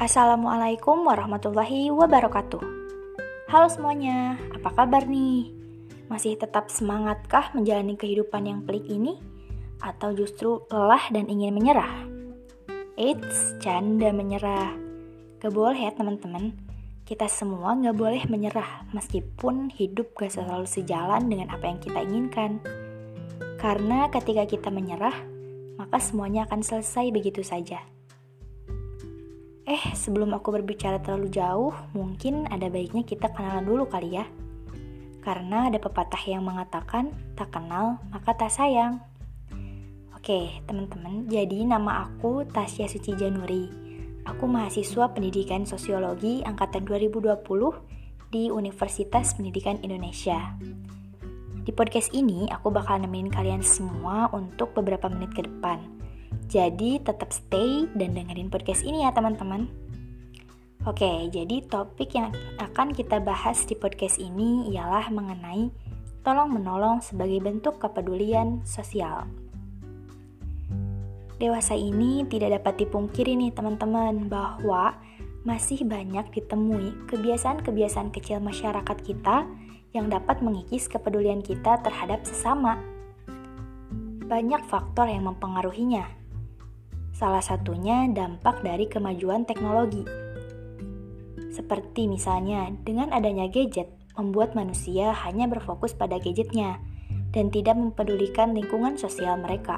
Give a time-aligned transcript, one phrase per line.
[0.00, 2.64] Assalamualaikum warahmatullahi wabarakatuh.
[3.52, 5.52] Halo semuanya, apa kabar nih?
[6.08, 9.20] Masih tetap semangatkah menjalani kehidupan yang pelik ini?
[9.76, 12.08] Atau justru lelah dan ingin menyerah?
[12.96, 14.72] Eits, canda menyerah.
[15.36, 16.56] Gak boleh ya teman-teman.
[17.04, 22.56] Kita semua gak boleh menyerah meskipun hidup gak selalu sejalan dengan apa yang kita inginkan.
[23.60, 25.28] Karena ketika kita menyerah,
[25.76, 27.99] maka semuanya akan selesai begitu saja.
[29.68, 34.24] Eh, sebelum aku berbicara terlalu jauh, mungkin ada baiknya kita kenalan dulu kali ya.
[35.20, 39.04] Karena ada pepatah yang mengatakan, tak kenal maka tak sayang.
[40.16, 43.68] Oke, teman-teman, jadi nama aku Tasya Suci Januri.
[44.24, 47.40] Aku mahasiswa pendidikan sosiologi angkatan 2020
[48.32, 50.56] di Universitas Pendidikan Indonesia.
[51.60, 55.99] Di podcast ini, aku bakal nemenin kalian semua untuk beberapa menit ke depan
[56.50, 59.70] jadi tetap stay dan dengerin podcast ini ya teman-teman.
[60.82, 65.70] Oke, jadi topik yang akan kita bahas di podcast ini ialah mengenai
[66.26, 69.30] tolong menolong sebagai bentuk kepedulian sosial.
[71.38, 74.98] Dewasa ini tidak dapat dipungkiri nih teman-teman bahwa
[75.46, 79.48] masih banyak ditemui kebiasaan-kebiasaan kecil masyarakat kita
[79.96, 82.76] yang dapat mengikis kepedulian kita terhadap sesama.
[84.28, 86.19] Banyak faktor yang mempengaruhinya,
[87.20, 90.08] Salah satunya dampak dari kemajuan teknologi.
[91.52, 96.80] Seperti misalnya, dengan adanya gadget, membuat manusia hanya berfokus pada gadgetnya
[97.36, 99.76] dan tidak mempedulikan lingkungan sosial mereka.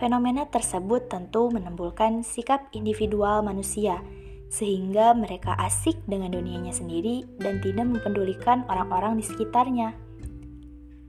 [0.00, 4.00] Fenomena tersebut tentu menimbulkan sikap individual manusia,
[4.48, 9.92] sehingga mereka asik dengan dunianya sendiri dan tidak mempedulikan orang-orang di sekitarnya.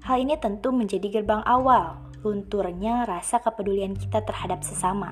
[0.04, 5.12] Hal ini tentu menjadi gerbang awal lunturnya rasa kepedulian kita terhadap sesama.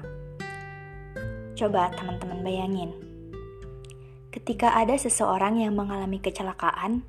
[1.59, 2.95] Coba teman-teman bayangin,
[4.31, 7.03] ketika ada seseorang yang mengalami kecelakaan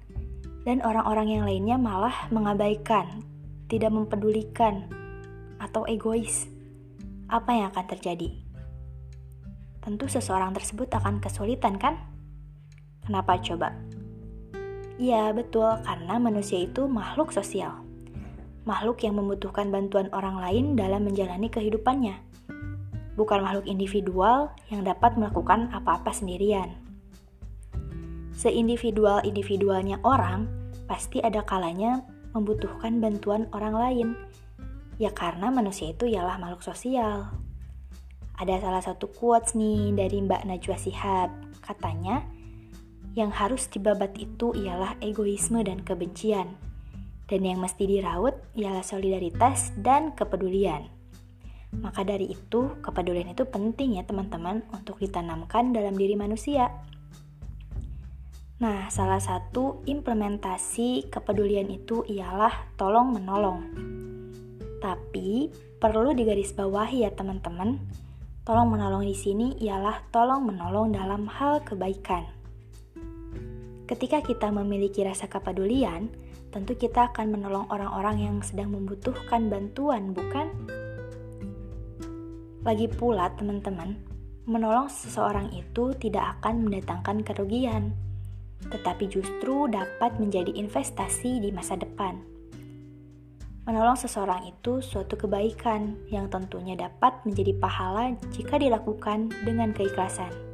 [0.66, 3.22] dan orang-orang yang lainnya malah mengabaikan,
[3.70, 4.90] tidak mempedulikan,
[5.62, 6.50] atau egois,
[7.30, 8.34] apa yang akan terjadi?
[9.78, 11.94] Tentu seseorang tersebut akan kesulitan kan?
[13.06, 13.70] Kenapa coba?
[14.98, 17.81] Ya betul, karena manusia itu makhluk sosial
[18.62, 22.14] makhluk yang membutuhkan bantuan orang lain dalam menjalani kehidupannya,
[23.18, 26.78] bukan makhluk individual yang dapat melakukan apa-apa sendirian.
[28.38, 30.46] Seindividual-individualnya orang,
[30.86, 34.08] pasti ada kalanya membutuhkan bantuan orang lain,
[34.96, 37.28] ya karena manusia itu ialah makhluk sosial.
[38.38, 41.30] Ada salah satu quotes nih dari Mbak Najwa Sihab,
[41.60, 42.24] katanya,
[43.12, 46.71] yang harus dibabat itu ialah egoisme dan kebencian
[47.32, 50.84] dan yang mesti dirawat ialah solidaritas dan kepedulian.
[51.72, 56.68] Maka dari itu, kepedulian itu penting ya teman-teman untuk ditanamkan dalam diri manusia.
[58.60, 63.64] Nah, salah satu implementasi kepedulian itu ialah tolong menolong.
[64.84, 65.48] Tapi
[65.80, 67.80] perlu digarisbawahi ya teman-teman.
[68.44, 72.41] Tolong menolong di sini ialah tolong menolong dalam hal kebaikan.
[73.82, 76.06] Ketika kita memiliki rasa kepedulian,
[76.54, 80.52] tentu kita akan menolong orang-orang yang sedang membutuhkan bantuan, bukan?
[82.62, 83.98] Lagi pula, teman-teman,
[84.46, 87.90] menolong seseorang itu tidak akan mendatangkan kerugian,
[88.70, 92.22] tetapi justru dapat menjadi investasi di masa depan.
[93.66, 100.51] Menolong seseorang itu suatu kebaikan yang tentunya dapat menjadi pahala jika dilakukan dengan keikhlasan.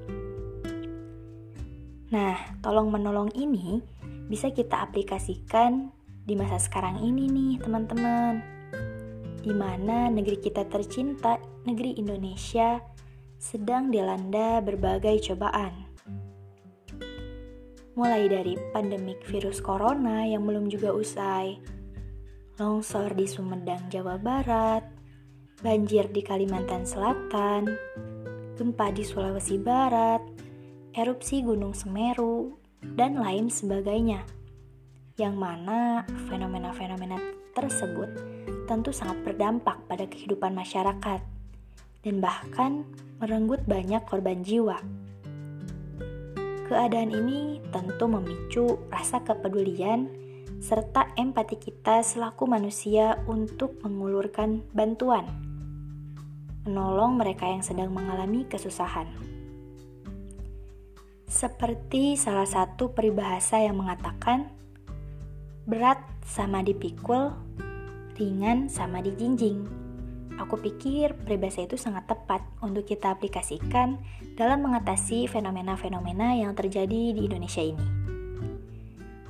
[2.08, 3.84] Nah, tolong menolong ini
[4.28, 5.92] bisa kita aplikasikan
[6.24, 8.58] di masa sekarang ini nih teman-teman
[9.44, 12.80] di mana negeri kita tercinta, negeri Indonesia,
[13.38, 15.88] sedang dilanda berbagai cobaan.
[17.96, 21.58] Mulai dari pandemik virus corona yang belum juga usai,
[22.60, 24.86] longsor di Sumedang, Jawa Barat,
[25.64, 27.66] banjir di Kalimantan Selatan,
[28.54, 30.22] gempa di Sulawesi Barat,
[30.94, 34.22] erupsi Gunung Semeru, dan lain sebagainya.
[35.18, 37.18] Yang mana fenomena-fenomena
[37.50, 38.06] tersebut
[38.70, 41.20] tentu sangat berdampak pada kehidupan masyarakat
[42.06, 42.86] dan bahkan
[43.18, 44.78] merenggut banyak korban jiwa.
[46.70, 50.06] Keadaan ini tentu memicu rasa kepedulian
[50.62, 55.26] serta empati kita selaku manusia untuk mengulurkan bantuan,
[56.66, 59.27] menolong mereka yang sedang mengalami kesusahan.
[61.28, 64.48] Seperti salah satu peribahasa yang mengatakan,
[65.68, 67.36] berat sama dipikul,
[68.16, 69.68] ringan sama dijinjing.
[70.38, 73.98] aku pikir peribahasa itu sangat tepat untuk kita aplikasikan
[74.38, 77.86] dalam mengatasi fenomena-fenomena yang terjadi di Indonesia ini.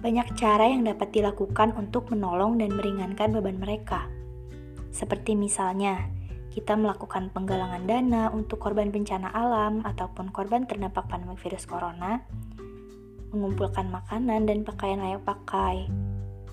[0.05, 4.05] Banyak cara yang dapat dilakukan untuk menolong dan meringankan beban mereka.
[4.93, 6.13] Seperti misalnya,
[6.59, 12.27] kita melakukan penggalangan dana untuk korban bencana alam ataupun korban terdampak pandemi virus corona,
[13.31, 15.87] mengumpulkan makanan dan pakaian layak pakai,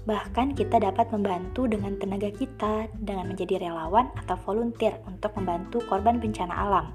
[0.06, 6.22] Bahkan kita dapat membantu dengan tenaga kita dengan menjadi relawan atau volunteer untuk membantu korban
[6.22, 6.94] bencana alam.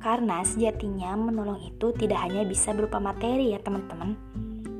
[0.00, 4.16] Karena sejatinya menolong itu tidak hanya bisa berupa materi ya teman-teman,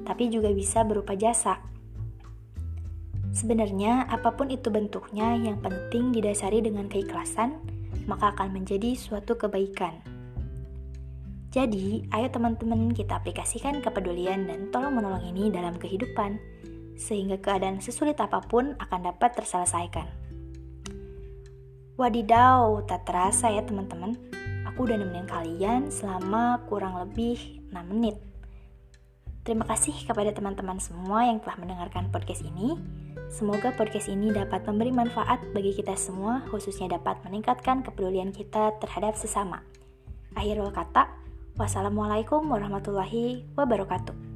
[0.08, 1.60] tapi juga bisa berupa jasa.
[3.34, 7.58] Sebenarnya apa pun itu bentuknya yang penting didasari dengan keikhlasan,
[8.06, 9.98] maka akan menjadi suatu kebaikan.
[11.50, 16.38] Jadi, ayo teman-teman kita aplikasikan kepedulian dan tolong menolong ini dalam kehidupan
[16.94, 20.06] sehingga keadaan sesulit apa pun akan dapat terselesaikan.
[21.94, 24.18] Wadidaw, tak terasa ya teman-teman.
[24.70, 28.18] Aku udah nemenin kalian selama kurang lebih 6 menit.
[29.46, 32.74] Terima kasih kepada teman-teman semua yang telah mendengarkan podcast ini.
[33.30, 39.14] Semoga podcast ini dapat memberi manfaat bagi kita semua, khususnya dapat meningkatkan kepedulian kita terhadap
[39.14, 39.62] sesama.
[40.34, 41.08] Akhirul kata,
[41.54, 44.33] wassalamualaikum warahmatullahi wabarakatuh.